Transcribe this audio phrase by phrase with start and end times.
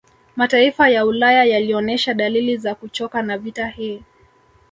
[0.35, 4.03] Mataifa ya Ulaya yalionesha dalili za kuchoka na vita hii